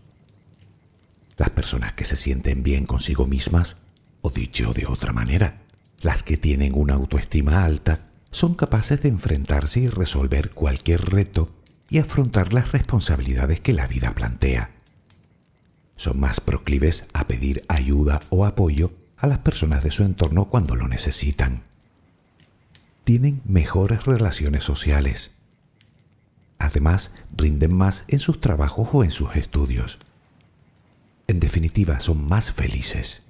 Las 1.36 1.50
personas 1.50 1.94
que 1.94 2.04
se 2.04 2.14
sienten 2.14 2.62
bien 2.62 2.86
consigo 2.86 3.26
mismas, 3.26 3.78
o 4.22 4.30
dicho 4.30 4.72
de 4.72 4.86
otra 4.86 5.12
manera, 5.12 5.62
las 6.00 6.22
que 6.22 6.36
tienen 6.36 6.74
una 6.76 6.94
autoestima 6.94 7.64
alta, 7.64 8.06
son 8.30 8.54
capaces 8.54 9.02
de 9.02 9.08
enfrentarse 9.08 9.80
y 9.80 9.88
resolver 9.88 10.50
cualquier 10.50 11.04
reto 11.10 11.50
y 11.88 11.98
afrontar 11.98 12.52
las 12.52 12.70
responsabilidades 12.70 13.58
que 13.58 13.72
la 13.72 13.88
vida 13.88 14.14
plantea. 14.14 14.70
Son 15.96 16.20
más 16.20 16.38
proclives 16.38 17.08
a 17.14 17.26
pedir 17.26 17.64
ayuda 17.66 18.20
o 18.28 18.46
apoyo 18.46 18.92
a 19.16 19.26
las 19.26 19.40
personas 19.40 19.82
de 19.82 19.90
su 19.90 20.04
entorno 20.04 20.44
cuando 20.44 20.76
lo 20.76 20.86
necesitan. 20.86 21.64
Tienen 23.10 23.42
mejores 23.44 24.04
relaciones 24.04 24.62
sociales. 24.62 25.32
Además, 26.60 27.12
rinden 27.36 27.74
más 27.74 28.04
en 28.06 28.20
sus 28.20 28.40
trabajos 28.40 28.88
o 28.92 29.02
en 29.02 29.10
sus 29.10 29.34
estudios. 29.34 29.98
En 31.26 31.40
definitiva, 31.40 31.98
son 31.98 32.28
más 32.28 32.52
felices. 32.52 33.22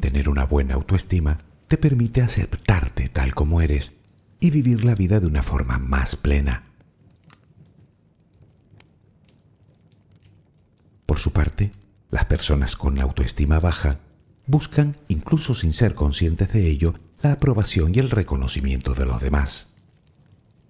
Tener 0.00 0.28
una 0.28 0.44
buena 0.44 0.74
autoestima 0.74 1.38
te 1.68 1.78
permite 1.78 2.20
aceptarte 2.20 3.08
tal 3.08 3.32
como 3.32 3.60
eres 3.60 3.92
y 4.40 4.50
vivir 4.50 4.82
la 4.82 4.96
vida 4.96 5.20
de 5.20 5.28
una 5.28 5.44
forma 5.44 5.78
más 5.78 6.16
plena. 6.16 6.64
Por 11.06 11.20
su 11.20 11.32
parte, 11.32 11.70
las 12.10 12.24
personas 12.24 12.74
con 12.74 12.96
la 12.96 13.04
autoestima 13.04 13.60
baja 13.60 14.00
buscan, 14.48 14.96
incluso 15.06 15.54
sin 15.54 15.72
ser 15.72 15.94
conscientes 15.94 16.52
de 16.52 16.68
ello, 16.68 16.94
la 17.22 17.32
aprobación 17.32 17.94
y 17.94 17.98
el 17.98 18.10
reconocimiento 18.10 18.94
de 18.94 19.06
los 19.06 19.20
demás. 19.20 19.68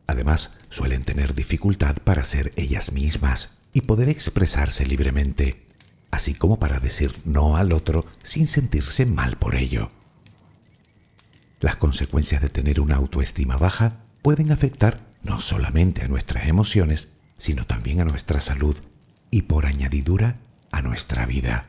Además, 0.07 0.59
suelen 0.69 1.05
tener 1.05 1.35
dificultad 1.35 1.97
para 1.97 2.25
ser 2.25 2.53
ellas 2.57 2.93
mismas 2.93 3.53
y 3.73 3.83
poder 3.83 4.09
expresarse 4.09 4.85
libremente, 4.85 5.67
así 6.11 6.35
como 6.35 6.59
para 6.59 6.81
decir 6.81 7.13
no 7.25 7.57
al 7.57 7.73
otro 7.73 8.05
sin 8.23 8.47
sentirse 8.47 9.07
mal 9.07 9.37
por 9.37 9.55
ello. 9.55 9.91
Las 11.61 11.77
consecuencias 11.77 12.43
de 12.43 12.51
tener 12.51 12.81
una 12.81 12.97
autoestima 12.97 13.57
baja 13.57 13.97
pueden 14.21 14.53
afectar 14.53 15.01
no 15.23 15.41
solamente 15.41 16.03
a 16.03 16.09
nuestras 16.09 16.49
emociones, 16.49 17.09
sino 17.39 17.67
también 17.67 18.01
a 18.01 18.05
nuestra 18.05 18.41
salud 18.41 18.77
y 19.31 19.43
por 19.43 19.67
añadidura 19.67 20.37
a 20.71 20.83
nuestra 20.83 21.25
vida. 21.25 21.67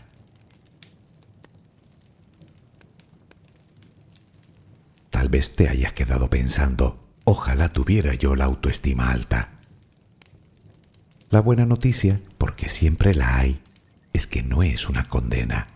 Tal 5.24 5.30
vez 5.30 5.56
te 5.56 5.70
hayas 5.70 5.94
quedado 5.94 6.30
pensando, 6.30 7.00
ojalá 7.24 7.70
tuviera 7.70 8.14
yo 8.14 8.36
la 8.36 8.44
autoestima 8.44 9.10
alta. 9.10 9.52
La 11.30 11.40
buena 11.40 11.66
noticia, 11.66 12.20
porque 12.38 12.68
siempre 12.68 13.16
la 13.16 13.38
hay, 13.38 13.62
es 14.12 14.28
que 14.28 14.44
no 14.44 14.64
es 14.64 14.90
una 14.90 15.06
condena. 15.06 15.68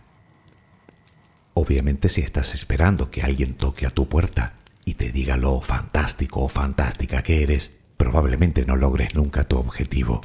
Obviamente 1.54 2.10
si 2.10 2.20
estás 2.20 2.54
esperando 2.54 3.10
que 3.10 3.22
alguien 3.22 3.54
toque 3.54 3.86
a 3.86 3.90
tu 3.90 4.06
puerta 4.06 4.52
y 4.84 4.96
te 4.96 5.12
diga 5.12 5.38
lo 5.38 5.62
fantástico 5.62 6.42
o 6.42 6.50
fantástica 6.50 7.22
que 7.22 7.42
eres, 7.42 7.72
probablemente 7.96 8.66
no 8.66 8.76
logres 8.76 9.14
nunca 9.14 9.44
tu 9.44 9.56
objetivo. 9.56 10.20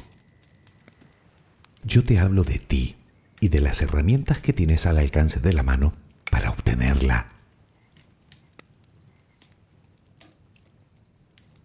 Yo 1.82 2.04
te 2.04 2.18
hablo 2.18 2.44
de 2.44 2.58
ti 2.58 2.96
y 3.40 3.48
de 3.48 3.60
las 3.60 3.80
herramientas 3.80 4.40
que 4.40 4.52
tienes 4.52 4.84
al 4.84 4.98
alcance 4.98 5.40
de 5.40 5.54
la 5.54 5.62
mano 5.62 5.94
para 6.30 6.50
obtenerla. 6.50 7.33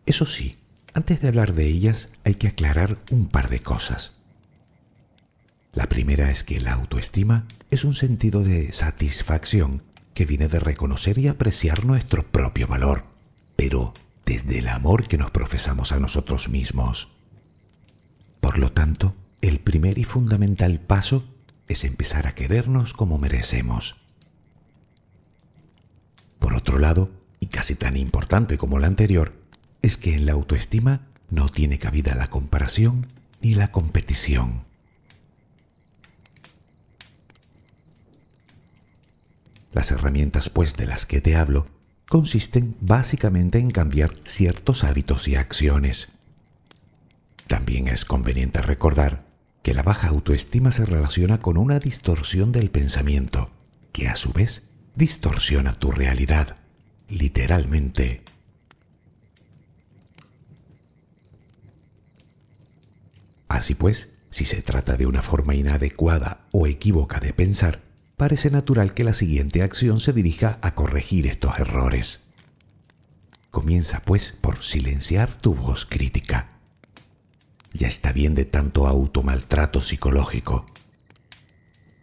Eso 0.10 0.26
sí, 0.26 0.56
antes 0.96 1.22
de 1.22 1.28
hablar 1.28 1.54
de 1.54 1.68
ellas 1.68 2.10
hay 2.24 2.34
que 2.34 2.48
aclarar 2.48 2.98
un 3.12 3.28
par 3.28 3.48
de 3.48 3.60
cosas. 3.60 4.14
La 5.72 5.88
primera 5.88 6.32
es 6.32 6.44
que 6.44 6.60
la 6.60 6.74
autoestima 6.74 7.46
es 7.70 7.84
un 7.84 7.94
sentido 7.94 8.42
de 8.42 8.72
satisfacción 8.72 9.84
que 10.16 10.26
viene 10.26 10.48
de 10.48 10.60
reconocer 10.60 11.20
y 11.20 11.28
apreciar 11.28 11.86
nuestro 11.86 12.24
propio 12.24 12.66
valor, 12.66 13.04
pero 13.56 13.94
desde 14.26 14.58
el 14.58 14.70
amor 14.70 15.08
que 15.08 15.20
nos 15.20 15.30
profesamos 15.30 15.92
a 15.92 16.00
nosotros 16.00 16.50
mismos. 16.50 17.10
Por 18.42 18.58
lo 18.58 18.72
tanto, 18.72 19.14
el 19.42 19.60
primer 19.60 20.00
y 20.00 20.06
fundamental 20.06 20.80
paso 20.80 21.24
es 21.68 21.84
empezar 21.84 22.26
a 22.26 22.34
querernos 22.34 22.94
como 22.94 23.20
merecemos. 23.20 23.98
Por 26.40 26.56
otro 26.56 26.80
lado, 26.80 27.12
y 27.40 27.46
casi 27.46 27.76
tan 27.76 27.96
importante 27.96 28.58
como 28.58 28.80
la 28.80 28.88
anterior, 28.88 29.34
es 29.82 29.98
que 29.98 30.16
en 30.16 30.26
la 30.26 30.34
autoestima 30.34 31.02
no 31.30 31.50
tiene 31.50 31.80
cabida 31.80 32.16
la 32.16 32.30
comparación 32.30 33.08
ni 33.42 33.54
la 33.54 33.72
competición. 33.72 34.64
Las 39.72 39.92
herramientas, 39.92 40.50
pues, 40.50 40.76
de 40.76 40.88
las 40.88 41.06
que 41.06 41.22
te 41.22 41.36
hablo, 41.36 41.68
consisten 42.10 42.76
básicamente 42.82 43.60
en 43.60 43.70
cambiar 43.70 44.16
ciertos 44.24 44.84
hábitos 44.84 45.28
y 45.28 45.36
acciones. 45.36 46.10
También 47.48 47.88
es 47.88 48.04
conveniente 48.04 48.62
recordar 48.62 49.26
que 49.62 49.74
la 49.74 49.84
baja 49.84 50.08
autoestima 50.08 50.72
se 50.72 50.86
relaciona 50.86 51.40
con 51.40 51.58
una 51.58 51.80
distorsión 51.80 52.52
del 52.52 52.72
pensamiento, 52.72 53.52
que 53.92 54.08
a 54.08 54.16
su 54.16 54.34
vez 54.34 54.70
distorsiona 54.96 55.78
tu 55.78 55.92
realidad, 55.92 56.58
literalmente. 57.08 58.24
Así 63.50 63.74
pues, 63.76 64.08
si 64.30 64.46
se 64.46 64.62
trata 64.62 64.96
de 64.96 65.08
una 65.08 65.22
forma 65.22 65.56
inadecuada 65.56 66.46
o 66.52 66.68
equívoca 66.68 67.20
de 67.20 67.34
pensar, 67.34 67.82
parece 68.16 68.52
natural 68.52 68.94
que 68.94 69.04
la 69.04 69.14
siguiente 69.14 69.64
acción 69.64 70.00
se 70.00 70.14
dirija 70.14 70.60
a 70.62 70.76
corregir 70.76 71.28
estos 71.28 71.60
errores. 71.60 72.22
Comienza 73.50 74.02
pues 74.02 74.36
por 74.40 74.64
silenciar 74.64 75.34
tu 75.34 75.56
voz 75.56 75.86
crítica. 75.86 76.48
Ya 77.74 77.88
está 77.88 78.12
bien 78.12 78.36
de 78.36 78.46
tanto 78.46 78.88
automaltrato 78.88 79.82
psicológico. 79.82 80.66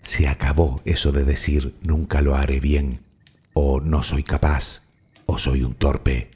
Se 0.03 0.29
acabó 0.29 0.81
eso 0.85 1.13
de 1.13 1.25
decir 1.25 1.77
nunca 1.83 2.23
lo 2.23 2.37
haré 2.37 2.59
bien, 2.59 3.01
o 3.53 3.81
no 3.81 4.03
soy 4.03 4.25
capaz, 4.25 4.83
o 5.27 5.39
soy 5.39 5.63
un 5.63 5.75
torpe. 5.75 6.31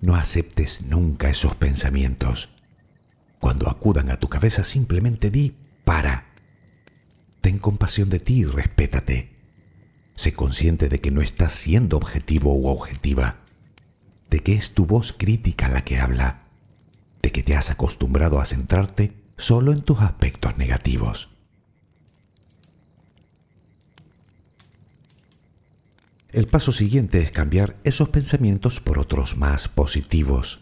no 0.00 0.14
aceptes 0.14 0.82
nunca 0.82 1.28
esos 1.28 1.56
pensamientos. 1.56 2.50
Cuando 3.40 3.68
acudan 3.68 4.10
a 4.10 4.18
tu 4.18 4.28
cabeza 4.28 4.64
simplemente 4.64 5.30
di, 5.30 5.54
para. 5.84 6.26
Ten 7.40 7.58
compasión 7.58 8.10
de 8.10 8.20
ti 8.20 8.40
y 8.40 8.44
respétate. 8.44 9.30
Sé 10.16 10.32
consciente 10.32 10.88
de 10.88 11.00
que 11.00 11.10
no 11.10 11.22
estás 11.22 11.52
siendo 11.52 11.96
objetivo 11.96 12.54
u 12.54 12.66
objetiva, 12.66 13.36
de 14.30 14.40
que 14.40 14.54
es 14.54 14.74
tu 14.74 14.86
voz 14.86 15.12
crítica 15.12 15.68
la 15.68 15.84
que 15.84 15.98
habla, 15.98 16.42
de 17.22 17.32
que 17.32 17.42
te 17.42 17.54
has 17.54 17.70
acostumbrado 17.70 18.40
a 18.40 18.44
centrarte 18.44 19.12
solo 19.36 19.72
en 19.72 19.82
tus 19.82 20.00
aspectos 20.00 20.58
negativos. 20.58 21.28
El 26.30 26.46
paso 26.46 26.72
siguiente 26.72 27.22
es 27.22 27.30
cambiar 27.30 27.76
esos 27.84 28.10
pensamientos 28.10 28.80
por 28.80 28.98
otros 28.98 29.36
más 29.36 29.66
positivos. 29.66 30.60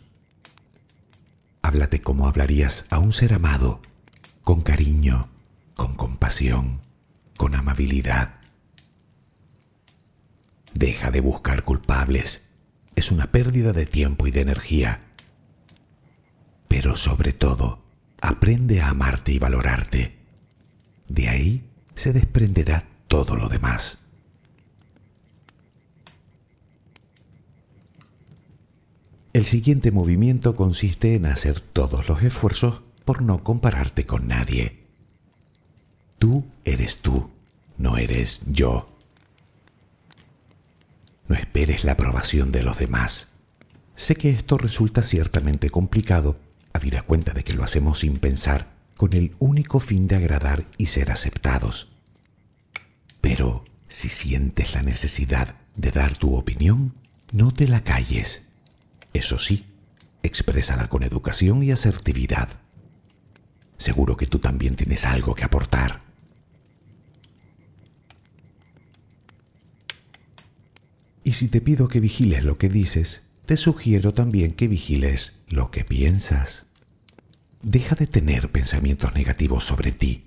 Háblate 1.66 2.00
como 2.00 2.29
hablarías 2.29 2.87
a 2.90 3.00
un 3.00 3.12
ser 3.12 3.35
amado, 3.35 3.81
con 4.44 4.61
cariño, 4.62 5.26
con 5.74 5.94
compasión, 5.94 6.81
con 7.37 7.57
amabilidad. 7.57 8.35
Deja 10.74 11.11
de 11.11 11.20
buscar 11.20 11.64
culpables. 11.64 12.46
Es 12.94 13.11
una 13.11 13.33
pérdida 13.33 13.72
de 13.72 13.85
tiempo 13.85 14.29
y 14.29 14.31
de 14.31 14.42
energía. 14.42 15.00
Pero 16.68 16.96
sobre 16.96 17.33
todo, 17.33 17.83
aprende 18.20 18.81
a 18.81 18.90
amarte 18.90 19.33
y 19.33 19.40
valorarte. 19.40 20.14
De 21.09 21.29
ahí 21.29 21.64
se 21.96 22.12
desprenderá 22.12 22.85
todo 23.09 23.35
lo 23.35 23.48
demás. 23.48 24.06
El 29.37 29.44
siguiente 29.44 29.90
movimiento 29.90 30.57
consiste 30.57 31.14
en 31.14 31.27
hacer 31.27 31.61
todos 31.61 32.09
los 32.09 32.22
esfuerzos 32.22 32.81
por 33.05 33.20
no 33.20 33.44
compararte 33.44 34.07
con 34.07 34.29
nadie. 34.29 34.79
Tú 36.18 36.46
eres 36.64 37.01
tú, 37.03 37.29
no 37.77 37.99
eres 37.99 38.44
yo. 38.46 38.87
No 41.29 41.37
esperes 41.37 41.85
la 41.85 41.92
aprobación 41.92 42.51
de 42.51 42.62
los 42.62 42.79
demás. 42.79 43.29
Sé 43.94 44.16
que 44.16 44.31
esto 44.31 44.57
resulta 44.57 45.03
ciertamente 45.03 45.68
complicado, 45.68 46.38
habida 46.72 47.03
cuenta 47.03 47.35
de 47.35 47.44
que 47.44 47.53
lo 47.53 47.62
hacemos 47.62 47.99
sin 47.99 48.16
pensar, 48.16 48.68
con 48.96 49.12
el 49.12 49.37
único 49.38 49.81
fin 49.81 50.09
de 50.09 50.16
agradar 50.16 50.64
y 50.79 50.87
ser 50.87 51.11
aceptados. 51.12 51.92
Pero 53.20 53.64
si 53.87 54.09
sientes 54.09 54.72
la 54.72 54.81
necesidad 54.81 55.57
de 55.75 55.90
dar 55.90 56.16
tu 56.16 56.37
opinión, 56.37 56.94
no 57.33 57.53
te 57.53 57.68
la 57.68 57.83
calles 57.85 58.45
eso 59.16 59.38
sí, 59.38 59.66
exprésala 60.22 60.88
con 60.88 61.02
educación 61.02 61.62
y 61.62 61.70
asertividad. 61.70 62.48
Seguro 63.79 64.16
que 64.16 64.26
tú 64.26 64.38
también 64.38 64.76
tienes 64.76 65.05
algo 65.05 65.35
que 65.35 65.44
aportar. 65.44 66.02
Y 71.24 71.33
si 71.33 71.48
te 71.48 71.61
pido 71.61 71.88
que 71.88 72.00
vigiles 72.00 72.44
lo 72.44 72.57
que 72.57 72.68
dices, 72.68 73.22
te 73.46 73.57
sugiero 73.57 74.12
también 74.12 74.52
que 74.52 74.68
vigiles 74.68 75.40
lo 75.48 75.70
que 75.70 75.85
piensas. 75.85 76.66
Deja 77.62 77.96
de 77.96 78.07
tener 78.07 78.50
pensamientos 78.52 79.14
negativos 79.14 79.64
sobre 79.64 79.90
ti. 79.90 80.24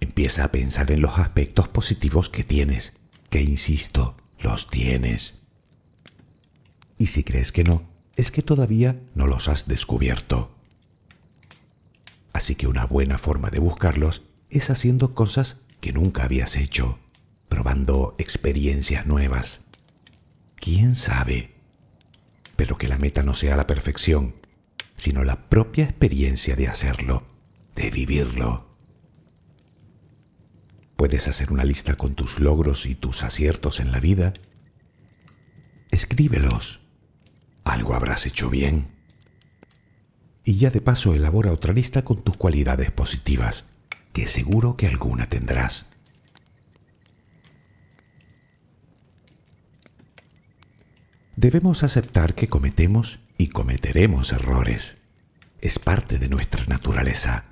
Empieza 0.00 0.44
a 0.44 0.52
pensar 0.52 0.92
en 0.92 1.00
los 1.00 1.18
aspectos 1.18 1.68
positivos 1.68 2.28
que 2.30 2.44
tienes, 2.44 2.96
que 3.30 3.42
insisto, 3.42 4.16
los 4.38 4.70
tienes. 4.70 5.39
Y 7.00 7.06
si 7.06 7.24
crees 7.24 7.50
que 7.50 7.64
no, 7.64 7.82
es 8.14 8.30
que 8.30 8.42
todavía 8.42 8.94
no 9.14 9.26
los 9.26 9.48
has 9.48 9.66
descubierto. 9.66 10.54
Así 12.34 12.56
que 12.56 12.66
una 12.66 12.84
buena 12.84 13.16
forma 13.16 13.48
de 13.48 13.58
buscarlos 13.58 14.20
es 14.50 14.68
haciendo 14.68 15.14
cosas 15.14 15.56
que 15.80 15.94
nunca 15.94 16.24
habías 16.24 16.56
hecho, 16.56 16.98
probando 17.48 18.14
experiencias 18.18 19.06
nuevas. 19.06 19.62
¿Quién 20.56 20.94
sabe? 20.94 21.52
Pero 22.56 22.76
que 22.76 22.86
la 22.86 22.98
meta 22.98 23.22
no 23.22 23.34
sea 23.34 23.56
la 23.56 23.66
perfección, 23.66 24.34
sino 24.98 25.24
la 25.24 25.48
propia 25.48 25.84
experiencia 25.84 26.54
de 26.54 26.68
hacerlo, 26.68 27.22
de 27.76 27.90
vivirlo. 27.90 28.66
Puedes 30.96 31.28
hacer 31.28 31.50
una 31.50 31.64
lista 31.64 31.94
con 31.94 32.14
tus 32.14 32.38
logros 32.38 32.84
y 32.84 32.94
tus 32.94 33.22
aciertos 33.22 33.80
en 33.80 33.90
la 33.90 34.00
vida. 34.00 34.34
Escríbelos 35.90 36.79
algo 37.72 37.94
habrás 37.94 38.26
hecho 38.26 38.50
bien. 38.50 38.88
Y 40.44 40.56
ya 40.56 40.70
de 40.70 40.80
paso 40.80 41.14
elabora 41.14 41.52
otra 41.52 41.72
lista 41.72 42.02
con 42.02 42.22
tus 42.22 42.36
cualidades 42.36 42.90
positivas, 42.90 43.66
que 44.12 44.26
seguro 44.26 44.76
que 44.76 44.86
alguna 44.86 45.28
tendrás. 45.28 45.90
Debemos 51.36 51.84
aceptar 51.84 52.34
que 52.34 52.48
cometemos 52.48 53.18
y 53.38 53.48
cometeremos 53.48 54.32
errores. 54.32 54.96
Es 55.62 55.78
parte 55.78 56.18
de 56.18 56.28
nuestra 56.28 56.66
naturaleza. 56.66 57.44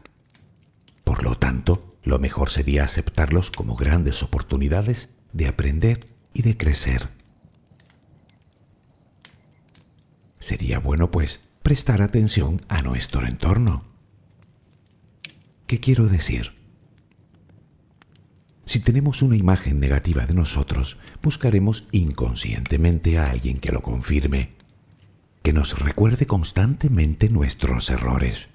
Por 1.05 1.23
lo 1.23 1.39
tanto, 1.39 1.97
lo 2.05 2.19
mejor 2.19 2.51
sería 2.51 2.85
aceptarlos 2.85 3.51
como 3.51 3.77
grandes 3.77 4.23
oportunidades 4.23 5.15
de 5.33 5.47
aprender 5.47 6.07
y 6.35 6.43
de 6.43 6.57
crecer. 6.57 7.09
Sería 10.39 10.79
bueno, 10.79 11.11
pues, 11.11 11.41
prestar 11.63 12.03
atención 12.03 12.61
a 12.69 12.83
nuestro 12.83 13.27
entorno. 13.27 13.85
¿Qué 15.67 15.81
quiero 15.81 16.07
decir? 16.07 16.53
Si 18.65 18.81
tenemos 18.81 19.23
una 19.23 19.37
imagen 19.37 19.81
negativa 19.81 20.27
de 20.27 20.35
nosotros, 20.35 20.99
buscaremos 21.23 21.87
inconscientemente 21.93 23.19
a 23.19 23.31
alguien 23.31 23.59
que 23.59 23.73
lo 23.73 23.83
confirme, 23.83 24.51
que 25.43 25.53
nos 25.53 25.79
recuerde 25.79 26.27
constantemente 26.27 27.29
nuestros 27.29 27.91
errores, 27.91 28.51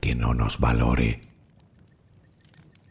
que 0.00 0.14
no 0.14 0.34
nos 0.34 0.58
valore. 0.58 1.20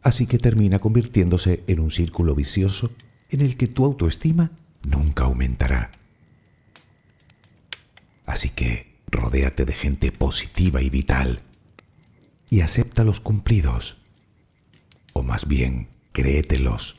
Así 0.04 0.26
que 0.26 0.38
termina 0.38 0.80
convirtiéndose 0.80 1.64
en 1.68 1.80
un 1.80 1.92
círculo 1.92 2.36
vicioso 2.36 2.92
en 3.30 3.42
el 3.42 3.58
que 3.58 3.68
tu 3.68 3.86
autoestima 3.86 4.52
nunca 4.84 5.26
aumentará 5.26 6.01
Así 8.32 8.48
que 8.48 8.96
rodéate 9.08 9.66
de 9.66 9.74
gente 9.74 10.14
positiva 10.14 10.82
y 10.82 10.90
vital 10.90 11.42
y 12.50 12.62
acepta 12.62 13.04
los 13.04 13.20
cumplidos. 13.20 13.98
O 15.12 15.22
más 15.22 15.50
bien, 15.50 15.90
créetelos. 16.14 16.96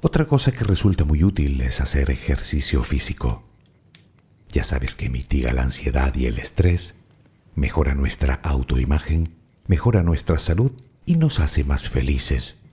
Otra 0.00 0.26
cosa 0.26 0.50
que 0.50 0.64
resulta 0.64 1.04
muy 1.04 1.22
útil 1.22 1.60
es 1.60 1.80
hacer 1.80 2.10
ejercicio 2.10 2.82
físico. 2.82 3.44
Ya 4.50 4.64
sabes 4.64 4.96
que 4.96 5.10
mitiga 5.10 5.52
la 5.52 5.62
ansiedad 5.62 6.12
y 6.16 6.26
el 6.26 6.40
estrés, 6.40 6.96
mejora 7.54 7.94
nuestra 7.94 8.40
autoimagen, 8.42 9.28
mejora 9.68 10.02
nuestra 10.02 10.40
salud 10.40 10.72
y 11.06 11.14
nos 11.14 11.38
hace 11.38 11.62
más 11.62 11.88
felices 11.88 12.63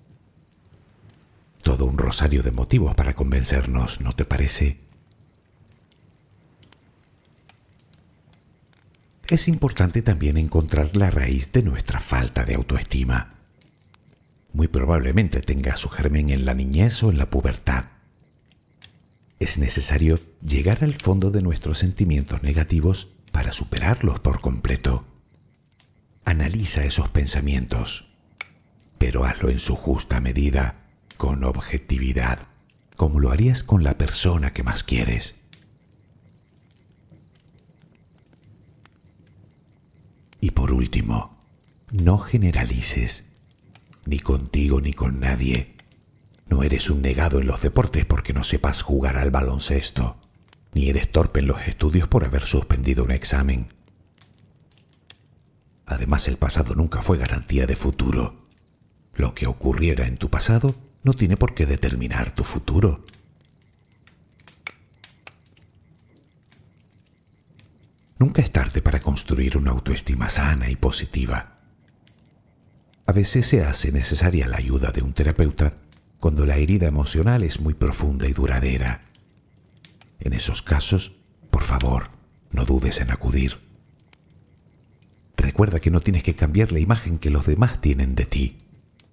todo 1.61 1.85
un 1.85 1.97
rosario 1.97 2.43
de 2.43 2.51
motivos 2.51 2.95
para 2.95 3.15
convencernos, 3.15 4.01
¿no 4.01 4.13
te 4.13 4.25
parece? 4.25 4.77
Es 9.27 9.47
importante 9.47 10.01
también 10.01 10.37
encontrar 10.37 10.95
la 10.97 11.09
raíz 11.09 11.51
de 11.53 11.63
nuestra 11.63 11.99
falta 12.01 12.43
de 12.43 12.55
autoestima. 12.55 13.33
Muy 14.51 14.67
probablemente 14.67 15.41
tenga 15.41 15.77
su 15.77 15.87
germen 15.87 16.29
en 16.29 16.45
la 16.45 16.53
niñez 16.53 17.01
o 17.03 17.09
en 17.09 17.17
la 17.17 17.29
pubertad. 17.29 17.85
Es 19.39 19.57
necesario 19.57 20.19
llegar 20.45 20.83
al 20.83 20.95
fondo 20.95 21.31
de 21.31 21.41
nuestros 21.41 21.79
sentimientos 21.79 22.43
negativos 22.43 23.07
para 23.31 23.53
superarlos 23.53 24.19
por 24.19 24.41
completo. 24.41 25.05
Analiza 26.25 26.83
esos 26.83 27.07
pensamientos, 27.07 28.07
pero 28.97 29.23
hazlo 29.23 29.49
en 29.49 29.59
su 29.59 29.75
justa 29.75 30.19
medida 30.19 30.75
con 31.21 31.43
objetividad, 31.43 32.39
como 32.95 33.19
lo 33.19 33.29
harías 33.29 33.63
con 33.63 33.83
la 33.83 33.95
persona 33.95 34.53
que 34.53 34.63
más 34.63 34.83
quieres. 34.83 35.35
Y 40.39 40.49
por 40.49 40.71
último, 40.71 41.37
no 41.91 42.17
generalices, 42.17 43.25
ni 44.07 44.17
contigo 44.17 44.81
ni 44.81 44.93
con 44.93 45.19
nadie. 45.19 45.75
No 46.47 46.63
eres 46.63 46.89
un 46.89 47.03
negado 47.03 47.39
en 47.39 47.45
los 47.45 47.61
deportes 47.61 48.03
porque 48.03 48.33
no 48.33 48.43
sepas 48.43 48.81
jugar 48.81 49.17
al 49.17 49.29
baloncesto, 49.29 50.17
ni 50.73 50.89
eres 50.89 51.11
torpe 51.11 51.41
en 51.41 51.45
los 51.45 51.61
estudios 51.67 52.07
por 52.07 52.25
haber 52.25 52.47
suspendido 52.47 53.03
un 53.03 53.11
examen. 53.11 53.67
Además, 55.85 56.27
el 56.27 56.37
pasado 56.37 56.73
nunca 56.73 57.03
fue 57.03 57.19
garantía 57.19 57.67
de 57.67 57.75
futuro. 57.75 58.47
Lo 59.13 59.35
que 59.35 59.45
ocurriera 59.45 60.07
en 60.07 60.17
tu 60.17 60.31
pasado 60.31 60.73
no 61.03 61.13
tiene 61.13 61.37
por 61.37 61.53
qué 61.53 61.65
determinar 61.65 62.31
tu 62.31 62.43
futuro. 62.43 63.03
Nunca 68.19 68.41
es 68.41 68.51
tarde 68.51 68.81
para 68.81 68.99
construir 68.99 69.57
una 69.57 69.71
autoestima 69.71 70.29
sana 70.29 70.69
y 70.69 70.75
positiva. 70.75 71.57
A 73.07 73.13
veces 73.13 73.47
se 73.47 73.63
hace 73.63 73.91
necesaria 73.91 74.47
la 74.47 74.57
ayuda 74.57 74.91
de 74.91 75.01
un 75.01 75.13
terapeuta 75.13 75.73
cuando 76.19 76.45
la 76.45 76.57
herida 76.57 76.87
emocional 76.87 77.41
es 77.43 77.59
muy 77.59 77.73
profunda 77.73 78.27
y 78.27 78.33
duradera. 78.33 79.01
En 80.19 80.33
esos 80.33 80.61
casos, 80.61 81.13
por 81.49 81.63
favor, 81.63 82.09
no 82.51 82.63
dudes 82.65 83.01
en 83.01 83.09
acudir. 83.09 83.57
Recuerda 85.35 85.79
que 85.79 85.89
no 85.89 86.01
tienes 86.01 86.21
que 86.21 86.35
cambiar 86.35 86.71
la 86.71 86.79
imagen 86.79 87.17
que 87.17 87.31
los 87.31 87.47
demás 87.47 87.81
tienen 87.81 88.13
de 88.13 88.25
ti. 88.25 88.60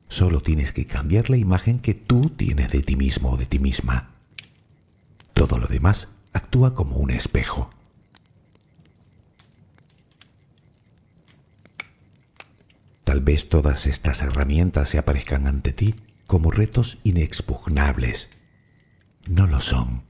Solo 0.08 0.40
tienes 0.40 0.72
que 0.72 0.86
cambiar 0.86 1.28
la 1.28 1.36
imagen 1.36 1.78
que 1.78 1.94
tú 1.94 2.22
tienes 2.36 2.72
de 2.72 2.82
ti 2.82 2.96
mismo 2.96 3.32
o 3.32 3.36
de 3.36 3.46
ti 3.46 3.58
misma. 3.58 4.10
Todo 5.34 5.58
lo 5.58 5.66
demás 5.66 6.08
actúa 6.32 6.74
como 6.74 6.96
un 6.96 7.10
espejo. 7.10 7.70
Tal 13.04 13.20
vez 13.20 13.48
todas 13.48 13.86
estas 13.86 14.22
herramientas 14.22 14.88
se 14.88 14.98
aparezcan 14.98 15.46
ante 15.46 15.72
ti 15.72 15.94
como 16.26 16.50
retos 16.50 16.98
inexpugnables. 17.04 18.30
No 19.28 19.46
lo 19.46 19.60
son. 19.60 20.02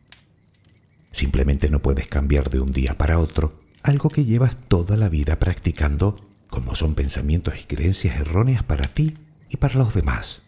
Simplemente 1.10 1.70
no 1.70 1.80
puedes 1.80 2.06
cambiar 2.06 2.50
de 2.50 2.60
un 2.60 2.72
día 2.72 2.96
para 2.96 3.18
otro 3.18 3.60
algo 3.82 4.08
que 4.10 4.24
llevas 4.24 4.56
toda 4.68 4.96
la 4.96 5.08
vida 5.08 5.38
practicando, 5.38 6.16
como 6.48 6.74
son 6.74 6.94
pensamientos 6.94 7.54
y 7.60 7.64
creencias 7.64 8.20
erróneas 8.20 8.62
para 8.62 8.88
ti 8.88 9.14
y 9.48 9.56
para 9.56 9.74
los 9.74 9.94
demás. 9.94 10.42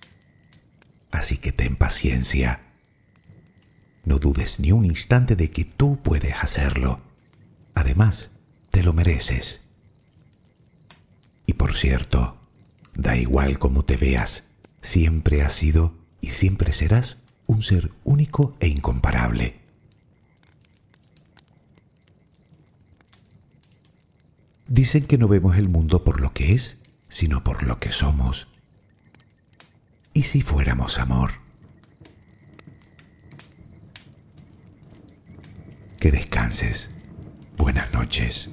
Así 1.11 1.39
que 1.39 1.53
ten 1.53 1.77
paciencia. 1.77 2.61
No 4.05 4.19
dudes 4.19 4.61
ni 4.61 4.73
un 4.73 4.85
instante 4.85 5.37
de 5.37 5.51
que 5.51 5.65
tú 5.65 5.99
puedes 6.03 6.35
hacerlo. 6.43 7.01
Además, 7.75 8.31
te 8.71 8.83
lo 8.83 8.93
mereces. 8.93 9.61
Y 11.47 11.55
por 11.55 11.77
cierto, 11.77 12.37
da 12.95 13.17
igual 13.17 13.59
cómo 13.59 13.85
te 13.85 13.97
veas, 13.97 14.45
siempre 14.83 15.43
has 15.43 15.53
sido 15.53 15.95
y 16.21 16.29
siempre 16.29 16.73
serás 16.73 17.19
un 17.47 17.63
ser 17.63 17.91
único 18.05 18.57
e 18.61 18.69
incomparable. 18.69 19.59
Dicen 24.69 25.05
que 25.05 25.19
no 25.19 25.27
vemos 25.27 25.57
el 25.57 25.69
mundo 25.69 26.05
por 26.05 26.21
lo 26.21 26.33
que 26.33 26.53
es, 26.53 26.79
sino 27.09 27.43
por 27.43 27.65
lo 27.65 27.81
que 27.81 27.91
somos. 27.91 28.47
¿Y 30.13 30.23
si 30.23 30.41
fuéramos 30.43 30.99
amor? 30.99 31.33
Que 35.99 36.11
descanses. 36.11 36.91
Buenas 37.57 37.93
noches. 37.93 38.51